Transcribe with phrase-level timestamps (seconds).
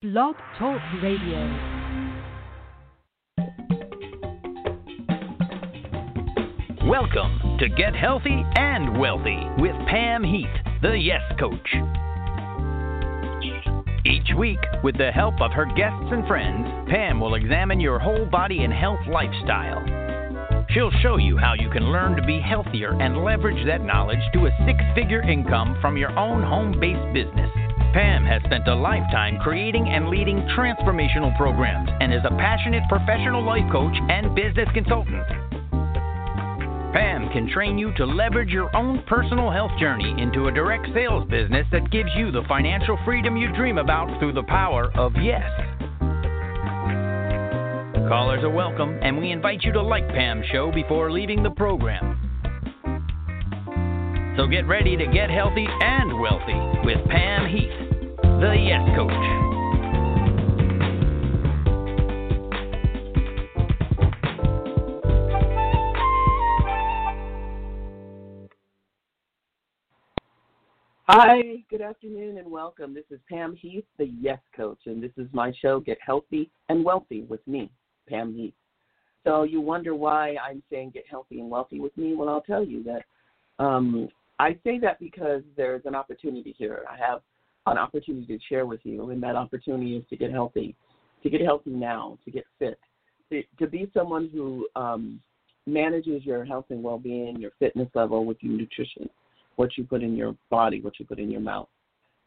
[0.00, 1.40] Blog Talk Radio.
[6.86, 10.46] Welcome to Get Healthy and Wealthy with Pam Heath,
[10.82, 11.68] the Yes Coach.
[14.06, 18.24] Each week, with the help of her guests and friends, Pam will examine your whole
[18.24, 19.84] body and health lifestyle.
[20.70, 24.46] She'll show you how you can learn to be healthier and leverage that knowledge to
[24.46, 27.50] a six figure income from your own home based business.
[27.94, 33.42] Pam has spent a lifetime creating and leading transformational programs and is a passionate professional
[33.42, 35.24] life coach and business consultant.
[36.92, 41.26] Pam can train you to leverage your own personal health journey into a direct sales
[41.30, 45.48] business that gives you the financial freedom you dream about through the power of yes.
[48.08, 52.17] Callers are welcome, and we invite you to like Pam's show before leaving the program.
[54.38, 57.72] So get ready to get healthy and wealthy with Pam Heath,
[58.22, 59.10] the Yes Coach.
[71.08, 72.94] Hi, good afternoon and welcome.
[72.94, 76.84] This is Pam Heath, the Yes Coach, and this is my show, Get Healthy and
[76.84, 77.72] Wealthy with me,
[78.08, 78.54] Pam Heath.
[79.24, 82.14] So you wonder why I'm saying get healthy and wealthy with me?
[82.14, 83.02] Well, I'll tell you that
[83.58, 84.08] um,
[84.38, 86.84] I say that because there's an opportunity here.
[86.88, 87.20] I have
[87.66, 90.74] an opportunity to share with you, and that opportunity is to get healthy,
[91.22, 92.78] to get healthy now, to get fit,
[93.30, 95.20] to, to be someone who um,
[95.66, 99.08] manages your health and well-being, your fitness level with your nutrition,
[99.56, 101.68] what you put in your body, what you put in your mouth.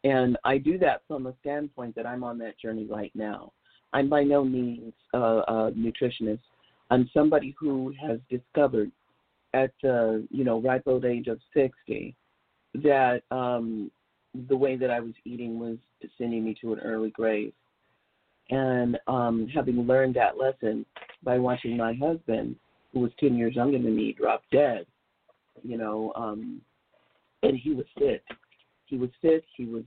[0.04, 3.52] And I do that from a standpoint that I'm on that journey right now.
[3.92, 6.40] I'm by no means a, a nutritionist.
[6.90, 8.90] I'm somebody who has discovered
[9.54, 12.14] at the you know ripe old age of 60
[12.74, 13.90] that um,
[14.48, 15.76] the way that I was eating was
[16.18, 17.52] sending me to an early grave.
[18.50, 20.84] And um, having learned that lesson
[21.22, 22.56] by watching my husband,
[22.92, 24.86] who was 10 years younger than me, drop dead,
[25.62, 26.60] you know, um,
[27.42, 28.22] and he was fit.
[28.86, 29.44] He was fit.
[29.56, 29.84] He was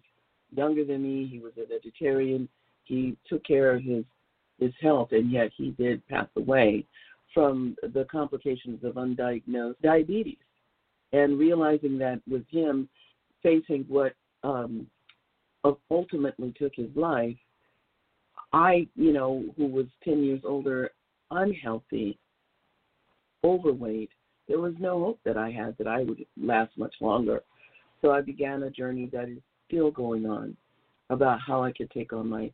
[0.56, 1.28] younger than me.
[1.28, 2.48] He was a vegetarian.
[2.86, 4.04] He took care of his
[4.58, 6.86] his health, and yet he did pass away
[7.36, 10.38] from the complications of undiagnosed diabetes.
[11.14, 12.90] And realizing that with him
[13.44, 14.14] facing what
[14.44, 14.88] um,
[15.92, 17.36] ultimately took his life,
[18.54, 20.90] I, you know, who was 10 years older,
[21.30, 22.18] unhealthy,
[23.44, 24.10] overweight,
[24.48, 27.44] there was no hope that I had that I would last much longer.
[28.02, 30.56] So I began a journey that is still going on
[31.10, 32.52] about how I could take on my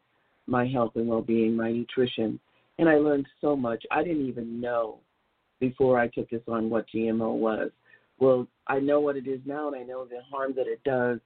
[0.48, 2.40] my health and well-being, my nutrition,
[2.81, 3.84] and I learned so much.
[3.92, 4.97] I didn't even know
[5.59, 7.69] before I took this on what GMO was.
[8.19, 11.19] Well, I know what it is now, and I know the harm that it does,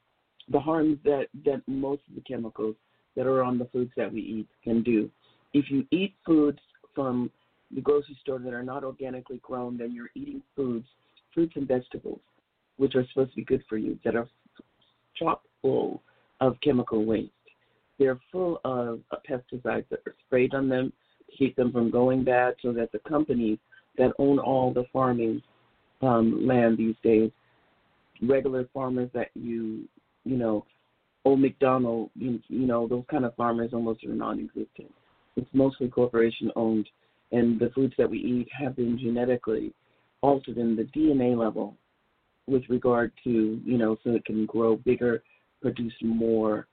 [0.49, 2.75] the harms that that most of the chemicals
[3.15, 5.09] that are on the foods that we eat can do.
[5.53, 6.59] If you eat foods
[6.93, 7.31] from
[7.73, 10.85] the grocery store that are not organically grown, then you're eating foods,
[11.33, 12.19] fruits and vegetables,
[12.75, 14.27] which are supposed to be good for you, that are
[15.15, 16.03] chock full
[16.41, 17.31] of chemical waste.
[17.97, 20.91] They're full of uh, pesticides that are sprayed on them
[21.37, 23.57] keep them from going bad, so that the companies
[23.97, 25.41] that own all the farming
[26.01, 27.31] um, land these days,
[28.21, 29.87] regular farmers that you,
[30.23, 30.65] you know,
[31.23, 34.91] old McDonald, you, you know, those kind of farmers almost are non-existent.
[35.35, 36.87] It's mostly corporation owned,
[37.31, 39.73] and the foods that we eat have been genetically
[40.21, 41.75] altered in the DNA level
[42.47, 45.23] with regard to, you know, so it can grow bigger,
[45.61, 46.67] produce more.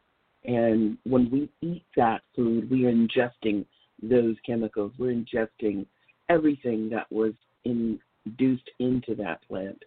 [0.45, 3.65] And when we eat that food, we are ingesting
[4.03, 4.93] those chemicals.
[4.99, 5.87] We're ingesting
[6.29, 7.33] everything that was
[7.65, 9.83] induced into that plant.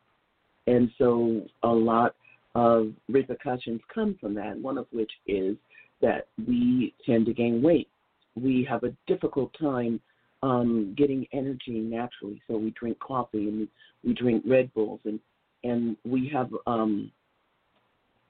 [0.67, 2.15] And so a lot
[2.55, 5.57] of repercussions come from that, one of which is
[6.01, 7.89] that we tend to gain weight.
[8.35, 9.99] We have a difficult time
[10.43, 13.67] um, getting energy naturally, so we drink coffee and
[14.03, 15.19] we drink Red Bulls, and
[15.63, 17.11] and we have um,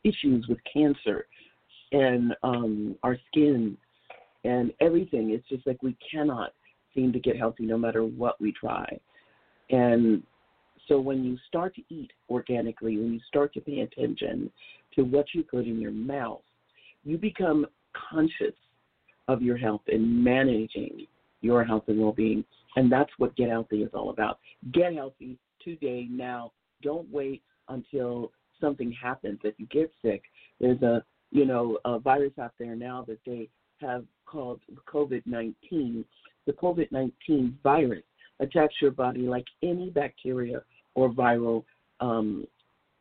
[0.06, 1.26] issues with cancer
[1.92, 3.78] and um, our skin
[4.46, 5.32] and everything.
[5.32, 6.54] It's just like we cannot
[6.94, 8.86] seem to get healthy no matter what we try.
[9.70, 10.24] And
[10.88, 14.52] so when you start to eat organically, when you start to pay attention
[14.96, 16.42] to what you put in your mouth,
[17.04, 17.66] you become
[18.10, 18.56] conscious
[19.28, 21.08] of your health and managing
[21.42, 22.44] your health and well-being.
[22.76, 24.40] And that's what Get Healthy is all about.
[24.74, 26.52] Get healthy today, now.
[26.82, 28.32] Don't wait until
[28.62, 30.24] something happens that you get sick.
[30.60, 33.50] There's a you know a virus out there now that they
[33.82, 36.04] have called COVID-19.
[36.46, 38.04] The COVID-19 virus
[38.40, 40.62] attacks your body like any bacteria
[40.94, 41.64] or viral
[42.00, 42.46] um,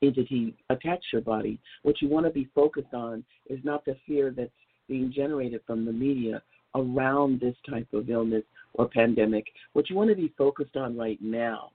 [0.02, 1.58] entity attacks your body.
[1.82, 4.50] What you want to be focused on is not the fear that's
[4.88, 6.42] being generated from the media
[6.74, 8.42] around this type of illness
[8.74, 9.46] or pandemic.
[9.72, 11.70] What you want to be focused on right now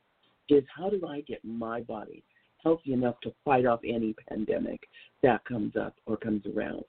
[0.50, 2.24] is how do I get my body
[2.64, 4.88] healthy enough to fight off any pandemic
[5.24, 6.84] that comes up or comes around.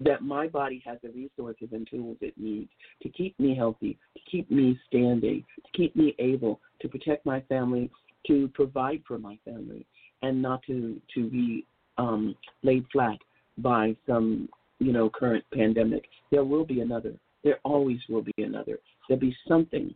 [0.00, 2.70] That my body has the resources and tools it needs
[3.02, 7.40] to keep me healthy, to keep me standing, to keep me able to protect my
[7.42, 7.90] family,
[8.26, 9.86] to provide for my family,
[10.22, 11.66] and not to to be
[11.98, 13.18] um, laid flat
[13.58, 16.04] by some you know current pandemic.
[16.30, 17.14] There will be another.
[17.42, 18.78] There always will be another.
[19.08, 19.94] There'll be something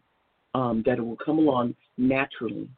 [0.55, 2.69] um, that will come along naturally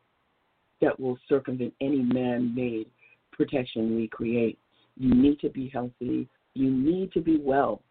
[0.81, 2.87] that will circumvent any man made
[3.33, 4.59] protection we create.
[4.97, 6.29] You need to be healthy.
[6.55, 7.83] You need to be well.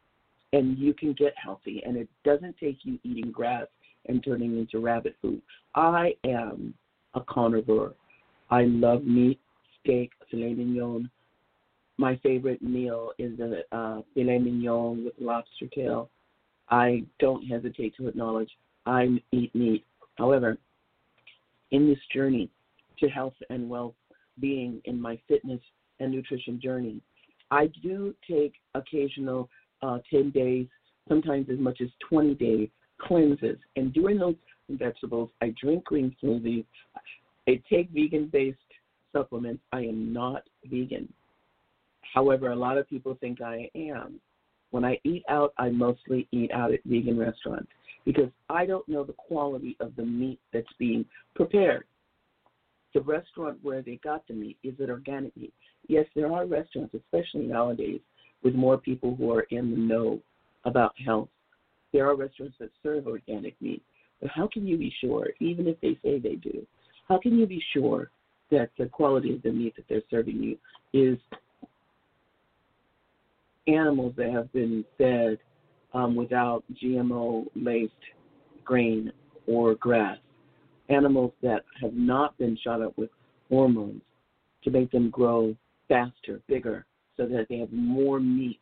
[0.54, 1.82] And you can get healthy.
[1.86, 3.68] And it doesn't take you eating grass
[4.08, 5.42] and turning into rabbit food.
[5.76, 6.74] I am
[7.14, 7.94] a carnivore.
[8.50, 9.40] I love meat,
[9.80, 11.10] steak, filet mignon.
[11.98, 16.10] My favorite meal is a uh, filet mignon with lobster tail.
[16.70, 18.52] I don't hesitate to acknowledge
[18.86, 19.86] I eat meat.
[20.18, 20.58] However,
[21.72, 22.50] in this journey,
[23.00, 23.96] to health and well
[24.40, 25.62] being in my fitness
[26.00, 27.02] and nutrition journey.
[27.52, 29.50] I do take occasional
[29.82, 30.68] uh, 10 days,
[31.08, 33.58] sometimes as much as 20 day cleanses.
[33.76, 34.36] And during those
[34.70, 36.66] vegetables, I drink green smoothies.
[37.48, 38.58] I take vegan based
[39.12, 39.64] supplements.
[39.72, 41.12] I am not vegan.
[42.14, 44.20] However, a lot of people think I am.
[44.72, 47.70] When I eat out, I mostly eat out at vegan restaurants
[48.06, 51.06] because I don't know the quality of the meat that's being
[51.36, 51.86] prepared
[52.94, 55.54] the restaurant where they got the meat, is it organic meat?
[55.88, 58.00] Yes, there are restaurants, especially nowadays,
[58.44, 60.20] with more people who are in the know
[60.66, 61.30] about health.
[61.94, 63.82] There are restaurants that serve organic meat.
[64.22, 66.66] But how can you be sure, even if they say they do,
[67.08, 68.12] how can you be sure
[68.52, 70.58] that the quality of the meat that they're serving you
[70.94, 71.18] is
[73.68, 75.38] animals that have been fed
[75.94, 77.94] um, without GMO laced
[78.64, 79.12] grain
[79.48, 80.18] or grass?
[80.90, 83.10] Animals that have not been shot up with
[83.50, 84.02] hormones
[84.64, 85.56] to make them grow
[85.88, 86.86] faster, bigger,
[87.18, 88.60] so that they have more meat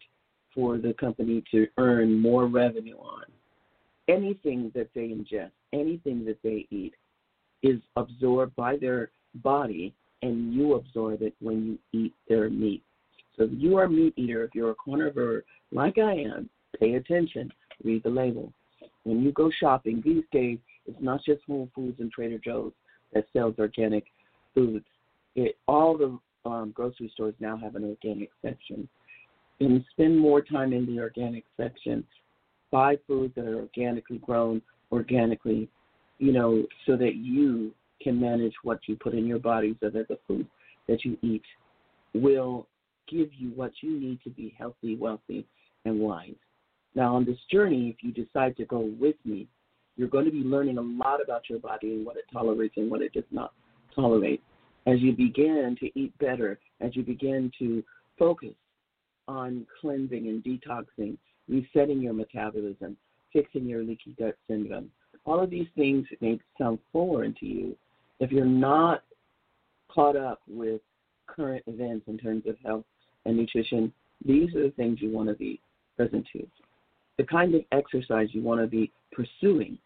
[0.53, 3.23] for the company to earn more revenue on.
[4.07, 6.93] Anything that they ingest, anything that they eat,
[7.63, 12.81] is absorbed by their body, and you absorb it when you eat their meat.
[13.35, 16.95] So if you are a meat eater, if you're a carnivore like I am, pay
[16.95, 17.51] attention,
[17.83, 18.51] read the label.
[19.03, 22.73] When you go shopping these days, it's not just Whole Foods and Trader Joe's
[23.13, 24.05] that sells organic
[24.53, 24.85] foods.
[25.35, 26.17] It all the
[26.49, 28.87] um, grocery stores now have an organic section.
[29.59, 32.03] And spend more time in the organic section.
[32.71, 34.61] Buy foods that are organically grown,
[34.91, 35.67] organically,
[36.19, 40.07] you know, so that you can manage what you put in your body so that
[40.07, 40.45] the food
[40.87, 41.43] that you eat
[42.13, 42.67] will
[43.09, 45.45] give you what you need to be healthy, wealthy,
[45.85, 46.35] and wise.
[46.93, 49.47] Now, on this journey, if you decide to go with me,
[49.97, 52.89] you're going to be learning a lot about your body and what it tolerates and
[52.89, 53.51] what it does not
[53.93, 54.41] tolerate.
[54.85, 57.83] As you begin to eat better, as you begin to
[58.17, 58.53] focus
[59.27, 61.17] on cleansing and detoxing,
[61.49, 62.95] resetting your metabolism,
[63.33, 64.89] fixing your leaky gut syndrome,
[65.25, 67.75] all of these things may sound foreign to you.
[68.19, 69.03] If you're not
[69.89, 70.79] caught up with
[71.25, 72.85] current events in terms of health
[73.25, 73.91] and nutrition,
[74.23, 75.59] these are the things you want to be
[75.97, 76.47] present to.
[77.17, 79.77] The kind of exercise you want to be pursuing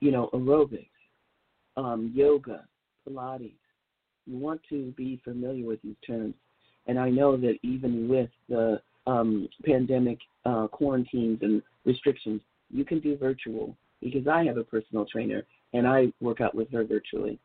[0.00, 0.88] you know, aerobics,
[1.76, 2.64] um, yoga,
[3.08, 3.52] Pilates.
[4.26, 6.34] You want to be familiar with these terms.
[6.86, 13.00] And I know that even with the um, pandemic uh, quarantines and restrictions, you can
[13.00, 17.38] do virtual because I have a personal trainer and I work out with her virtually.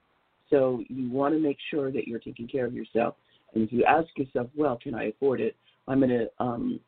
[0.50, 3.16] So you want to make sure that you're taking care of yourself.
[3.54, 5.56] And if you ask yourself, well, can I afford it?
[5.88, 6.80] I'm going to um,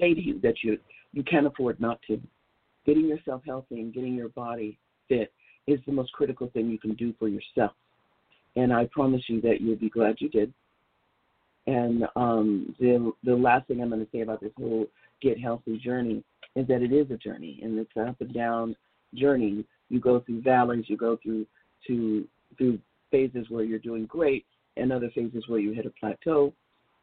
[0.00, 0.78] say to you that you
[1.12, 2.20] you can't afford not to
[2.88, 4.78] getting yourself healthy and getting your body
[5.08, 5.30] fit
[5.66, 7.72] is the most critical thing you can do for yourself.
[8.56, 10.52] And I promise you that you'll be glad you did.
[11.66, 14.86] And um, the the last thing I'm going to say about this whole
[15.20, 16.24] get healthy journey
[16.56, 18.74] is that it is a journey, and it's an up and down
[19.14, 19.66] journey.
[19.90, 21.46] You go through valleys, you go through
[21.88, 22.26] to
[22.56, 22.78] through
[23.10, 24.46] phases where you're doing great,
[24.78, 26.54] and other phases where you hit a plateau.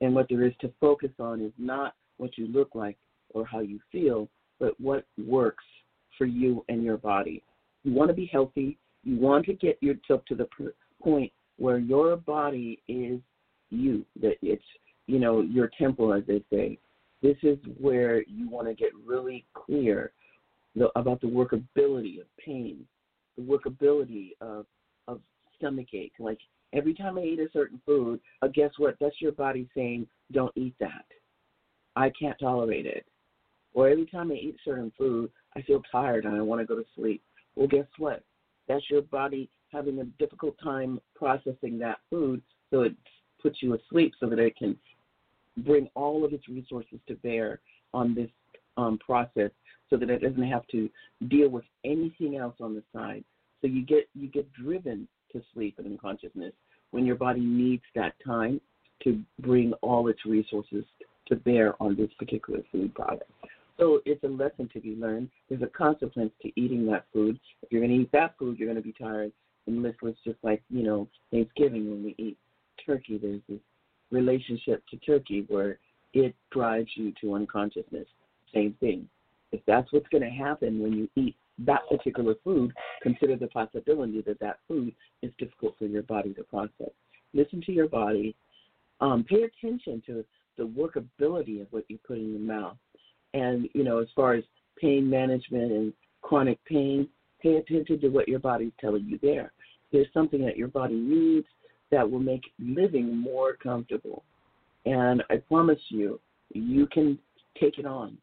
[0.02, 2.98] And what there is to focus on is not what you look like
[3.36, 4.28] or how you feel,
[4.60, 5.64] but what works
[6.18, 7.44] for you and your body.
[7.84, 8.78] You want to be healthy.
[9.04, 10.48] You want to get yourself to the
[11.04, 13.20] point where your body is
[13.70, 14.64] you, that it's,
[15.08, 16.78] you know, your temple, as they say.
[17.22, 20.12] This is where you want to get really clear
[20.96, 22.86] about the workability of pain,
[23.38, 24.66] the workability of,
[25.08, 25.22] of
[25.58, 26.14] stomach ache.
[26.20, 26.40] Like
[26.74, 28.96] every time I eat a certain food, uh, guess what?
[29.00, 31.06] That's your body saying, don't eat that.
[31.96, 33.06] I can't tolerate it
[33.76, 36.76] Or every time I eat certain food, I feel tired and I want to go
[36.76, 37.22] to sleep.
[37.56, 38.24] Well, guess what?
[38.68, 42.42] That's your body having a difficult time processing that food,
[42.72, 42.96] so it
[43.44, 44.78] puts you asleep so that it can
[45.58, 47.60] bring all of its resources to bear
[47.94, 48.30] on this
[48.78, 49.52] um, process
[49.90, 50.90] so that it doesn't have to
[51.28, 53.24] deal with anything else on the side.
[53.62, 56.54] So you get you get driven to sleep and unconsciousness
[56.92, 58.60] when your body needs that time
[59.04, 60.86] to bring all its resources
[61.28, 63.30] to bear on this particular food product.
[63.78, 65.30] So it's a lesson to be learned.
[65.50, 67.40] There's a consequence to eating that food.
[67.62, 69.32] If you're going to eat that food, you're going to be tired
[69.68, 72.38] and listless, just like you know Thanksgiving when we eat
[72.86, 73.18] turkey.
[73.18, 73.60] There's this
[74.12, 75.80] relationship to turkey where
[76.14, 78.08] it drives you to unconsciousness.
[78.54, 79.08] Same thing.
[79.52, 84.22] If that's what's going to happen when you eat that particular food, consider the possibility
[84.22, 86.92] that that food is difficult for your body to process.
[87.34, 88.36] Listen to your body.
[89.02, 90.24] Um, pay attention to
[90.58, 92.78] the workability of what you put in your mouth.
[93.34, 94.44] And, you know, as far as
[94.80, 97.08] pain management and chronic pain,
[97.42, 99.52] pay attention to what your body's telling you there.
[99.92, 101.48] There's something that your body needs
[101.92, 104.24] that will make living more comfortable.
[104.86, 106.20] And I promise you,
[106.54, 107.18] you can
[107.60, 108.18] take it on.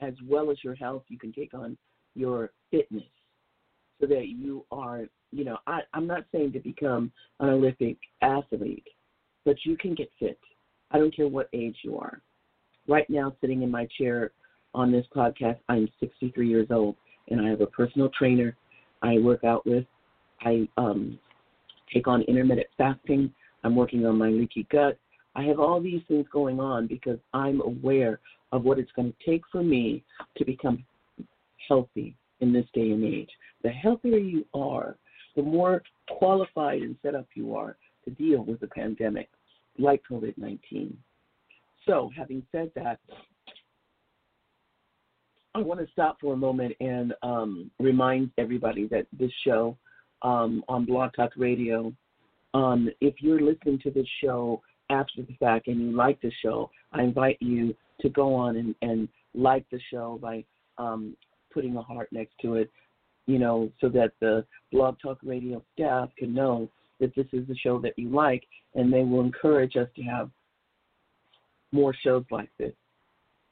[0.00, 1.76] As well as your health, you can take on
[2.14, 3.04] your fitness
[4.00, 7.10] so that you are, you know, I, I'm not saying to become
[7.40, 8.86] an Olympic athlete,
[9.44, 10.38] but you can get fit.
[10.90, 12.20] I don't care what age you are.
[12.88, 14.30] Right now, sitting in my chair
[14.74, 16.96] on this podcast, I'm 63 years old,
[17.28, 18.56] and I have a personal trainer
[19.02, 19.84] I work out with.
[20.42, 21.18] I um,
[21.92, 23.32] take on intermittent fasting.
[23.64, 24.98] I'm working on my leaky gut.
[25.34, 28.20] I have all these things going on because I'm aware
[28.52, 30.04] of what it's going to take for me
[30.36, 30.84] to become
[31.68, 33.30] healthy in this day and age.
[33.62, 34.96] The healthier you are,
[35.34, 39.28] the more qualified and set up you are to deal with a pandemic
[39.78, 40.96] like COVID 19.
[41.86, 42.98] So, having said that,
[45.54, 49.76] I want to stop for a moment and um, remind everybody that this show
[50.22, 51.92] um, on Blog Talk Radio,
[52.54, 56.70] um, if you're listening to this show after the fact and you like the show,
[56.92, 60.44] I invite you to go on and, and like the show by
[60.78, 61.16] um,
[61.52, 62.70] putting a heart next to it,
[63.26, 66.68] you know, so that the Blog Talk Radio staff can know
[67.00, 70.30] that this is the show that you like, and they will encourage us to have
[71.72, 72.72] more shows like this.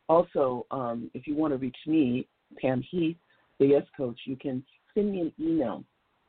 [0.09, 2.27] Also, um, if you want to reach me,
[2.61, 3.17] Pam Heath,
[3.59, 4.63] the Yes Coach, you can
[4.95, 5.85] send me an email.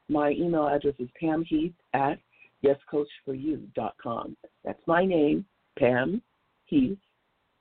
[0.07, 2.19] My email address is pamheath at
[2.63, 4.37] yescoachforyou.com.
[4.63, 5.45] That's my name,
[5.77, 6.21] Pam
[6.65, 6.97] Heath,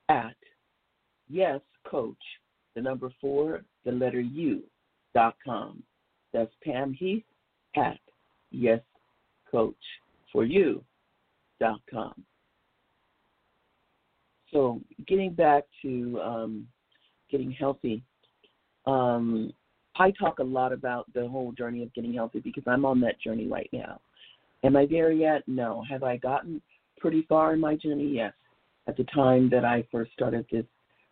[0.09, 0.35] at
[1.27, 2.17] yes coach,
[2.75, 4.63] the number four, the letter U,
[5.13, 5.81] dot com.
[6.33, 7.23] That's Pam Heath
[7.75, 7.99] at
[8.51, 8.81] yes
[9.49, 9.75] coach
[10.31, 10.83] for you
[11.59, 12.13] dot com.
[14.55, 16.67] So getting back to um,
[17.29, 18.01] getting healthy,
[18.85, 19.51] um,
[19.97, 23.19] I talk a lot about the whole journey of getting healthy because I'm on that
[23.19, 23.99] journey right now.
[24.63, 25.43] Am I there yet?
[25.45, 25.83] No.
[25.89, 26.61] Have I gotten
[27.01, 28.07] pretty far in my journey?
[28.07, 28.31] Yes.
[28.87, 30.63] At the time that I first started this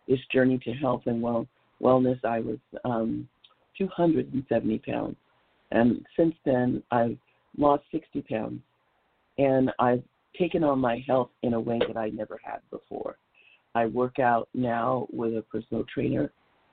[0.08, 1.46] this journey to health and well
[1.82, 3.28] wellness, I was um,
[3.76, 5.16] 270 pounds,
[5.70, 7.18] and since then I've
[7.58, 8.62] lost 60 pounds,
[9.36, 10.02] and I've
[10.38, 13.18] taken on my health in a way that I never had before.
[13.74, 16.30] I work out now with a personal trainer,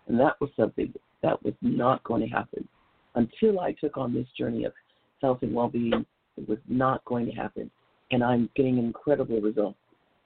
[0.08, 0.94] and that was something
[1.24, 2.68] that was not going to happen
[3.16, 4.74] until I took on this journey of
[5.22, 6.06] health and well-being.
[6.38, 7.70] It was not going to happen,
[8.12, 9.78] and I'm getting incredible results.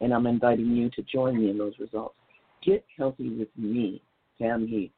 [0.02, 2.16] And I'm inviting you to join me in those results.
[2.62, 4.02] Get healthy with me,
[4.38, 4.92] Pam Heath,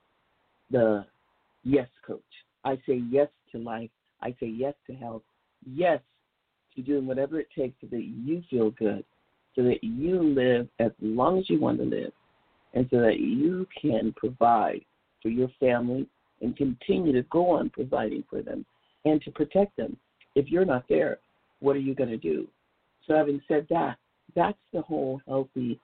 [0.71, 1.05] the
[1.63, 2.19] yes coach.
[2.65, 3.91] I say yes to life.
[4.21, 5.21] I say yes to health.
[5.71, 6.01] Yes
[6.75, 9.03] to doing whatever it takes so that you feel good,
[9.57, 12.11] so that you live as long as you want to live,
[12.75, 14.81] and so that you can provide
[15.21, 16.07] for your family
[16.41, 18.63] and continue to go on providing for them
[19.05, 19.97] and to protect them.
[20.35, 21.17] If you're not there,
[21.59, 22.47] what are you going to do?
[23.07, 23.97] So, having said that,
[24.35, 25.79] that's the whole healthy,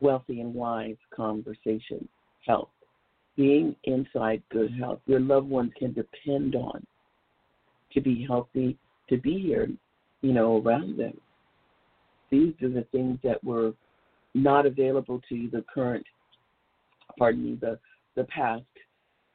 [0.00, 2.08] wealthy, and wise conversation
[2.46, 2.70] health.
[3.36, 6.86] Being inside good health, your loved ones can depend on
[7.92, 8.78] to be healthy,
[9.10, 9.68] to be here,
[10.22, 11.20] you know, around them.
[12.30, 13.72] These are the things that were
[14.34, 16.06] not available to the current,
[17.18, 17.78] pardon me, the
[18.16, 18.64] the past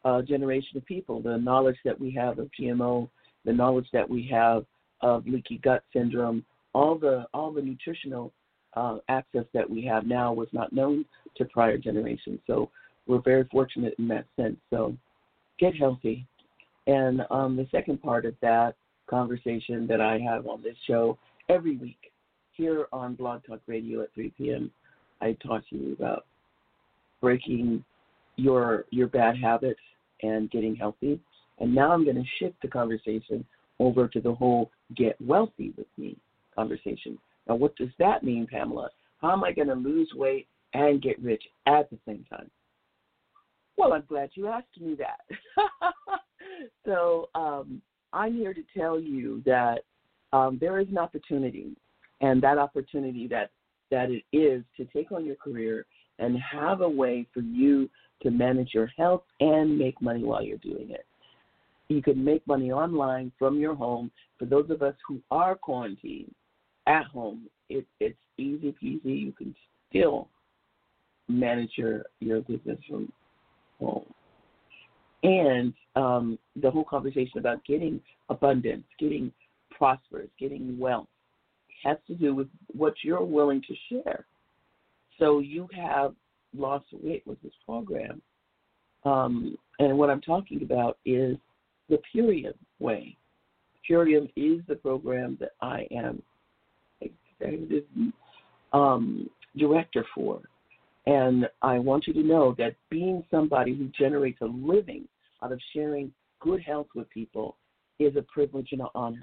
[0.03, 1.21] uh, generation of people.
[1.21, 3.09] The knowledge that we have of GMO,
[3.43, 4.65] the knowledge that we have
[5.01, 8.31] of leaky gut syndrome, all the all the nutritional
[8.75, 11.05] uh, access that we have now was not known
[11.37, 12.39] to prior generations.
[12.47, 12.69] So
[13.07, 14.57] we're very fortunate in that sense.
[14.69, 14.95] So
[15.59, 16.25] get healthy.
[16.87, 18.75] And um, the second part of that
[19.09, 21.17] conversation that I have on this show
[21.49, 22.11] every week
[22.55, 24.71] here on Blog Talk Radio at 3 p.m.,
[25.21, 26.25] I talk to you about
[27.21, 27.83] breaking
[28.35, 29.79] your your bad habits
[30.21, 31.19] and getting healthy.
[31.59, 33.45] And now I'm going to shift the conversation
[33.79, 36.17] over to the whole get wealthy with me
[36.53, 37.17] conversation.
[37.47, 38.89] Now, what does that mean, Pamela?
[39.21, 42.49] How am I going to lose weight and get rich at the same time?
[43.77, 45.19] Well, I'm glad you asked me that.
[46.85, 47.81] so um,
[48.13, 49.79] I'm here to tell you that
[50.33, 51.75] um, there is an opportunity,
[52.25, 53.51] and that opportunity that
[53.91, 55.85] that it is to take on your career
[56.17, 57.87] and have a way for you
[58.23, 61.05] to manage your health and make money while you're doing it.
[61.87, 64.09] You can make money online from your home.
[64.39, 66.33] For those of us who are quarantined
[66.87, 69.21] at home, it, it's easy peasy.
[69.21, 69.55] You can
[69.89, 70.27] still
[71.27, 73.11] manage your, your business from
[73.79, 74.05] home.
[75.21, 79.31] And um, the whole conversation about getting abundance, getting
[79.77, 81.07] prosperous, getting wealth
[81.85, 84.25] has to do with what you're willing to share.
[85.19, 86.13] So you have
[86.53, 88.21] lost weight with this program.
[89.05, 91.37] Um, and what I'm talking about is
[91.89, 93.15] the Purium way.
[93.89, 96.21] Purium is the program that I am
[97.01, 97.83] executive
[98.73, 100.41] um, director for.
[101.05, 105.07] And I want you to know that being somebody who generates a living
[105.43, 107.57] out of sharing good health with people
[107.99, 109.19] is a privilege and an honor.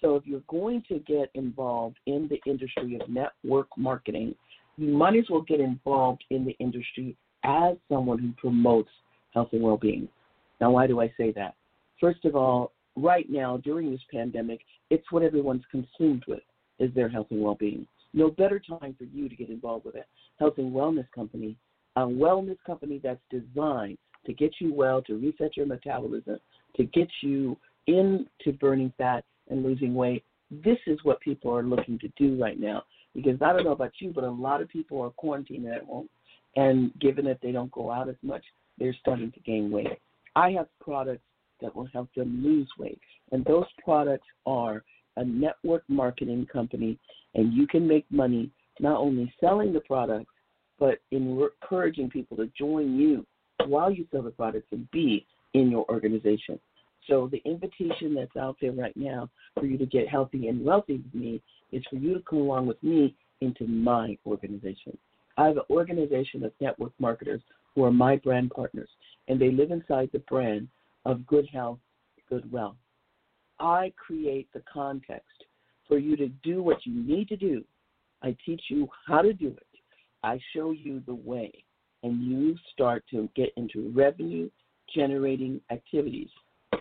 [0.00, 4.34] So if you're going to get involved in the industry of network marketing,
[4.76, 8.90] you might as well get involved in the industry as someone who promotes
[9.32, 10.08] health and well-being.
[10.60, 11.54] Now, why do I say that?
[12.00, 14.60] First of all, right now during this pandemic,
[14.90, 16.42] it's what everyone's consumed with
[16.78, 17.86] is their health and well-being.
[18.12, 20.04] No better time for you to get involved with a
[20.38, 21.56] health and wellness company,
[21.96, 26.38] a wellness company that's designed to get you well, to reset your metabolism,
[26.76, 30.24] to get you into burning fat and losing weight.
[30.50, 32.84] This is what people are looking to do right now.
[33.14, 36.08] Because I don't know about you, but a lot of people are quarantined at home.
[36.56, 38.44] And given that they don't go out as much,
[38.78, 39.98] they're starting to gain weight.
[40.36, 41.22] I have products
[41.60, 43.00] that will help them lose weight.
[43.32, 44.84] And those products are
[45.16, 46.98] a network marketing company,
[47.34, 50.30] and you can make money not only selling the products,
[50.78, 53.24] but encouraging people to join you
[53.66, 56.58] while you sell the products and be in your organization.
[57.08, 60.94] So the invitation that's out there right now for you to get healthy and wealthy
[60.94, 64.96] with me is for you to come along with me into my organization.
[65.36, 67.42] I have an organization of network marketers
[67.74, 68.88] who are my brand partners,
[69.28, 70.68] and they live inside the brand
[71.04, 71.78] of good health,
[72.28, 72.76] good wealth.
[73.58, 75.44] I create the context
[75.88, 77.64] for you to do what you need to do.
[78.22, 79.66] I teach you how to do it.
[80.22, 81.52] I show you the way,
[82.02, 84.48] and you start to get into revenue
[84.94, 86.28] generating activities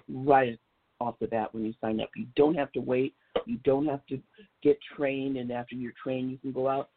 [0.08, 0.60] right
[1.00, 2.10] off the bat when you sign up.
[2.16, 3.14] You don't have to wait.
[3.46, 4.20] You don't have to
[4.62, 6.90] get trained, and after you're trained, you can go out,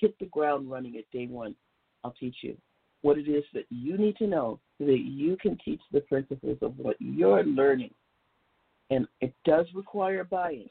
[0.00, 1.54] hit the ground running at day one.
[2.04, 2.56] I'll teach you
[3.02, 6.58] what it is that you need to know so that you can teach the principles
[6.62, 7.90] of what you're learning.
[8.90, 10.68] And it does require buy-in.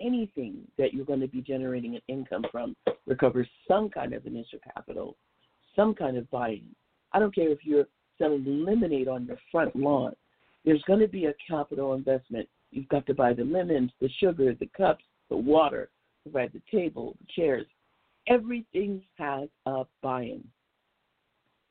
[0.00, 4.58] Anything that you're going to be generating an income from recovers some kind of initial
[4.74, 5.16] capital,
[5.74, 6.74] some kind of buy-in.
[7.12, 7.86] I don't care if you're
[8.18, 10.14] selling lemonade on your front lawn
[10.64, 12.48] there's going to be a capital investment.
[12.70, 15.90] You've got to buy the lemons, the sugar, the cups, the water,
[16.22, 17.66] provide the table, the chairs.
[18.26, 20.42] Everything has a buy-in.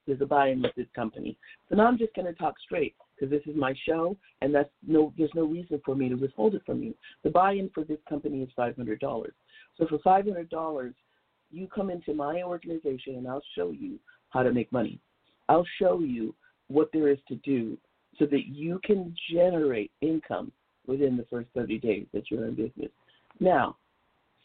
[0.06, 1.38] There's a buy-in with this company.
[1.69, 4.69] So now I'm just going to talk straight because this is my show, and that's
[4.86, 5.13] no.
[5.17, 6.93] There's no reason for me to withhold it from you.
[7.23, 9.34] The buy-in for this company is five hundred dollars.
[9.77, 10.93] So for five hundred dollars,
[11.51, 13.97] you come into my organization, and I'll show you
[14.29, 14.99] how to make money.
[15.47, 16.36] I'll show you
[16.67, 17.77] what there is to do
[18.19, 20.52] so that you can generate income
[20.88, 22.91] within the first 30 days that you're in business.
[23.39, 23.78] Now,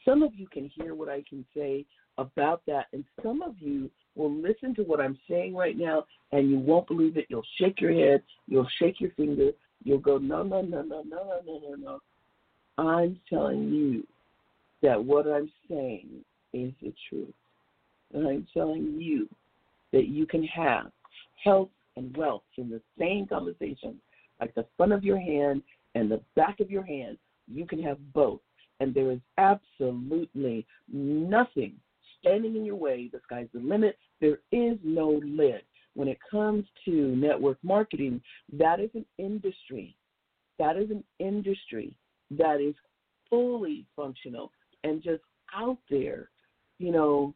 [0.04, 1.84] some of you can hear what I can say
[2.16, 6.50] about that, and some of you will listen to what I'm saying right now and
[6.50, 7.26] you won't believe it.
[7.28, 9.52] You'll shake your head, you'll shake your finger,
[9.84, 12.82] you'll go, no, no, no, no, no, no, no, no, no.
[12.82, 14.06] I'm telling you
[14.82, 16.08] that what I'm saying
[16.52, 17.34] is the truth.
[18.12, 19.28] And I'm telling you
[19.92, 20.90] that you can have
[21.42, 23.96] health and wealth in the same conversation,
[24.40, 25.62] like the front of your hand
[25.94, 27.18] and the back of your hand.
[27.46, 28.40] You can have both.
[28.80, 31.74] And there is absolutely nothing
[32.20, 33.10] standing in your way.
[33.12, 33.98] The sky's the limit.
[34.20, 35.62] There is no lid.
[35.94, 39.96] When it comes to network marketing, that is an industry.
[40.58, 41.92] That is an industry
[42.30, 42.74] that is
[43.28, 44.52] fully functional
[44.84, 45.22] and just
[45.54, 46.30] out there.
[46.78, 47.34] You know,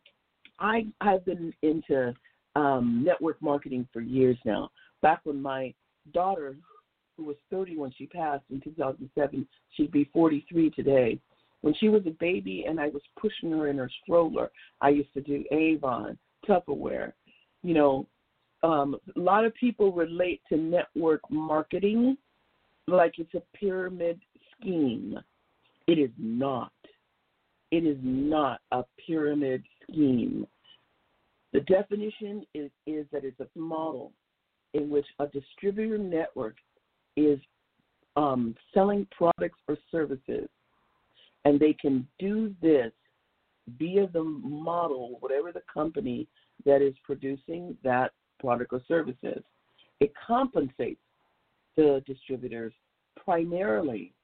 [0.61, 2.15] I I've been into
[2.57, 4.71] um, network marketing for years now.
[5.01, 5.73] Back when my
[6.13, 6.57] daughter,
[7.17, 11.19] who was 30 when she passed in 2007, she'd be 43 today.
[11.61, 15.13] When she was a baby and I was pushing her in her stroller, I used
[15.15, 17.13] to do Avon, Tupperware,
[17.63, 18.07] you know,
[18.65, 22.17] um, a lot of people relate to network marketing
[22.87, 24.21] like it's a pyramid
[24.57, 25.19] scheme.
[25.87, 26.73] It is not.
[27.71, 30.47] It is not a pyramid scheme.
[31.53, 34.13] The definition is, is that it's a model
[34.75, 36.57] in which a distributor network
[37.17, 37.39] is
[38.17, 40.49] um, selling products or services,
[41.45, 42.93] and they can do this
[43.79, 46.27] via the model, whatever the company
[46.65, 49.43] that is producing that product or services.
[50.01, 51.01] It compensates
[51.77, 52.73] the distributors
[53.23, 54.15] primarily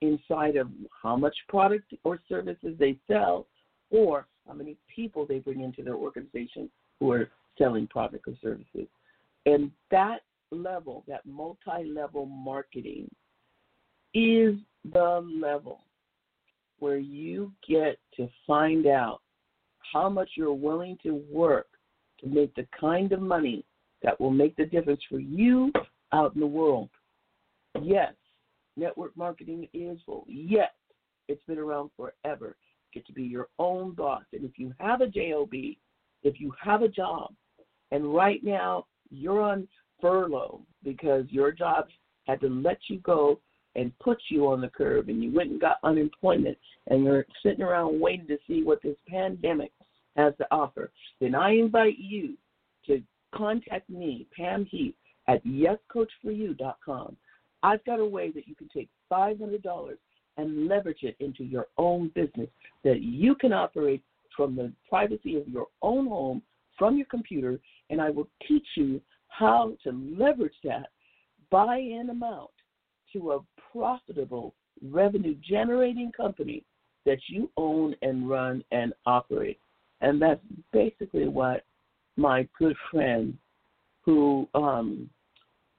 [0.00, 0.68] inside of
[1.02, 3.46] how much product or services they sell
[3.92, 8.88] or how many people they bring into their organization who are selling product or services.
[9.46, 13.08] And that level, that multi level marketing,
[14.14, 14.56] is
[14.92, 15.80] the level
[16.78, 19.20] where you get to find out
[19.92, 21.68] how much you're willing to work
[22.20, 23.64] to make the kind of money
[24.02, 25.72] that will make the difference for you
[26.12, 26.88] out in the world.
[27.80, 28.12] Yes,
[28.76, 30.24] network marketing is full.
[30.28, 30.70] Yes,
[31.28, 32.56] it's been around forever.
[32.92, 34.24] Get to be your own boss.
[34.32, 35.54] And if you have a JOB,
[36.22, 37.32] if you have a job,
[37.90, 39.68] and right now you're on
[40.00, 41.86] furlough because your job
[42.26, 43.40] had to let you go
[43.74, 47.62] and put you on the curb and you went and got unemployment and you're sitting
[47.62, 49.72] around waiting to see what this pandemic
[50.16, 52.36] has to offer, then I invite you
[52.86, 53.02] to
[53.34, 54.94] contact me, Pam Heath,
[55.28, 57.16] at yescoachforyou.com.
[57.62, 59.62] I've got a way that you can take $500
[60.36, 62.48] and leverage it into your own business
[62.84, 64.02] that you can operate
[64.36, 66.42] from the privacy of your own home
[66.78, 70.88] from your computer, and I will teach you how to leverage that
[71.50, 72.50] by an amount
[73.12, 73.40] to a
[73.70, 76.64] profitable revenue generating company
[77.04, 79.58] that you own and run and operate.
[80.00, 80.40] And that's
[80.72, 81.64] basically what
[82.16, 83.36] my good friend
[84.04, 85.08] who um,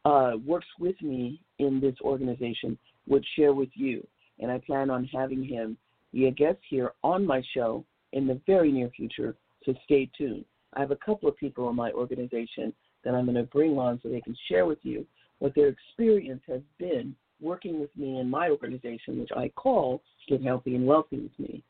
[0.06, 4.06] uh, works with me in this organization would share with you.
[4.40, 5.78] And I plan on having him
[6.12, 10.46] be a guest here on my show in the very near future, so stay tuned.
[10.74, 14.00] I have a couple of people in my organization that I'm going to bring on
[14.02, 15.06] so they can share with you
[15.40, 20.44] what their experience has been working with me in my organization, which I call Get
[20.44, 21.64] Healthy and Wealthy with Me.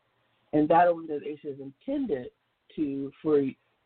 [0.52, 2.28] And that organization is intended
[2.76, 3.42] to, for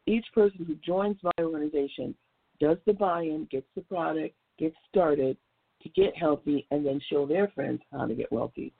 [0.05, 2.13] each person who joins my organization,
[2.59, 5.37] does the buy in, gets the product, gets started
[5.83, 8.73] to get healthy, and then show their friends how to get wealthy.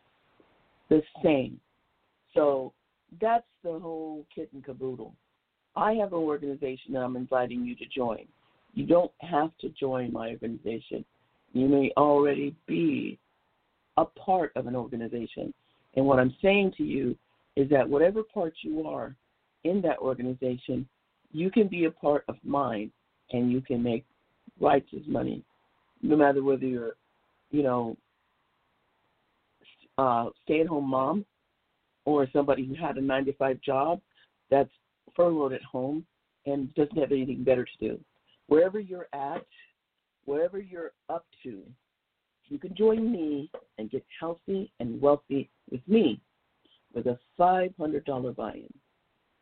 [0.90, 1.60] The same.
[2.34, 2.74] So
[3.22, 5.14] that's the whole kit and caboodle.
[5.76, 8.26] I have an organization that I'm inviting you to join.
[8.74, 11.06] You don't have to join my organization.
[11.54, 13.20] You may already be
[13.98, 15.54] a part of an organization.
[15.96, 17.18] And what I'm saying to you
[17.56, 19.16] is that whatever part you are
[19.64, 20.88] in that organization,
[21.32, 22.92] you can be a part of mine
[23.32, 24.06] and you can make
[24.60, 25.44] righteous money,
[26.02, 26.96] no matter whether you're,
[27.52, 27.98] you know,
[29.98, 31.26] uh, stay at home mom
[32.06, 34.00] or somebody who had a nine to five job
[34.50, 34.70] that's
[35.16, 36.06] furloughed at home
[36.46, 38.00] and doesn't have anything better to do.
[38.48, 39.46] Wherever you're at,
[40.26, 41.64] wherever you're up to,
[42.50, 46.22] you can join me and get healthy and wealthy with me
[46.94, 48.74] with a $500 buy in.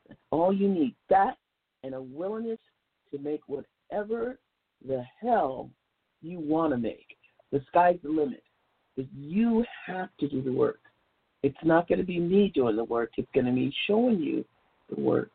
[0.07, 0.95] That's all you need.
[1.09, 1.37] That
[1.83, 2.59] and a willingness
[3.11, 4.39] to make whatever
[4.87, 5.69] the hell
[6.25, 7.17] you want to make.
[7.51, 8.43] The sky's the limit.
[8.95, 10.79] But you have to do the work.
[11.43, 14.43] It's not going to be me doing the work, it's going to be showing you
[14.89, 15.29] the work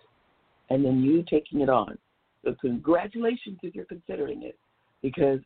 [0.71, 1.99] and then you taking it on.
[2.45, 4.59] So, congratulations if you're considering it
[5.03, 5.41] because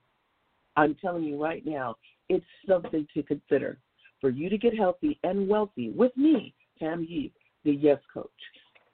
[0.77, 1.97] I'm telling you right now,
[2.29, 3.79] it's something to consider
[4.21, 7.33] for you to get healthy and wealthy with me, Pam Heath,
[7.65, 8.31] the Yes Coach.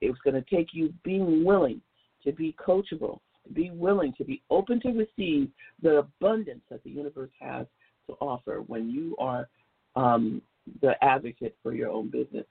[0.00, 1.80] It's going to take you being willing
[2.24, 3.20] to be coachable,
[3.54, 5.48] be willing to be open to receive
[5.82, 7.66] the abundance that the universe has
[8.06, 9.48] to offer when you are
[9.96, 10.42] um,
[10.82, 12.46] the advocate for your own business.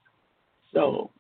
[0.73, 1.12] So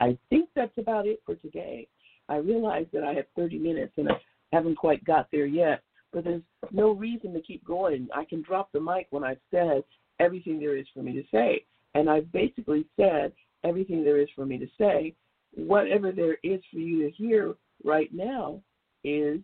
[0.00, 1.86] I think that's about it for today.
[2.28, 4.20] I realize that I have 30 minutes and I
[4.52, 8.08] haven't quite got there yet, but there's no reason to keep going.
[8.14, 9.84] I can drop the mic when I've said
[10.18, 11.64] everything there is for me to say.
[11.94, 13.32] And I've basically said
[13.64, 15.14] everything there is for me to say.
[15.54, 18.60] Whatever there is for you to hear right now
[19.06, 19.40] is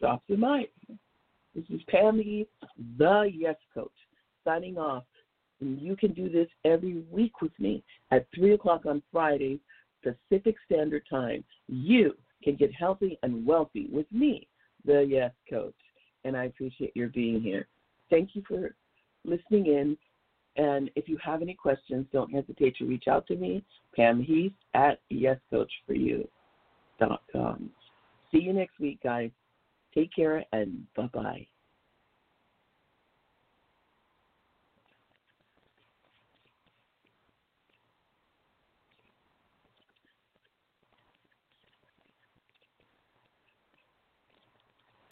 [0.00, 0.72] drop the mic.
[1.54, 2.48] This is Pam Heath,
[2.98, 3.92] the Yes Coach,
[4.44, 5.04] signing off.
[5.60, 9.60] And you can do this every week with me at 3 o'clock on Fridays
[10.02, 11.44] Pacific Standard Time.
[11.68, 14.48] You can get healthy and wealthy with me,
[14.84, 15.76] the Yes Coach.
[16.24, 17.68] And I appreciate your being here.
[18.10, 18.74] Thank you for
[19.24, 19.96] listening in.
[20.56, 24.52] And if you have any questions, don't hesitate to reach out to me, Pam Heath
[24.74, 27.70] at yescoachforyou.com.
[28.34, 29.30] See you next week, guys.
[29.94, 31.46] Take care and bye bye.